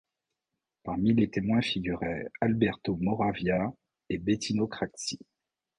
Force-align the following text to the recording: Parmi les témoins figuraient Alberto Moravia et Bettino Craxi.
Parmi 0.83 1.13
les 1.13 1.29
témoins 1.29 1.61
figuraient 1.61 2.25
Alberto 2.41 2.97
Moravia 3.01 3.71
et 4.09 4.17
Bettino 4.17 4.65
Craxi. 4.65 5.19